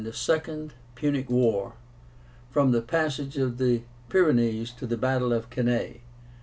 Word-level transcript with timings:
THE 0.03 0.11
SECOND 0.13 0.73
PUNIC 0.95 1.29
WAR. 1.29 1.73
FROM 2.49 2.71
THE 2.71 2.81
PASSAGE 2.81 3.37
OF 3.37 3.59
THE 3.59 3.83
PYRENEES 4.09 4.71
TO 4.71 4.87
THE 4.87 4.97
BATTLE 4.97 5.31
OF 5.31 5.51
CANNAE. 5.51 6.01